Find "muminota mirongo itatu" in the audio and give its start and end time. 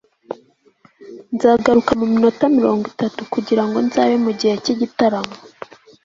1.99-3.21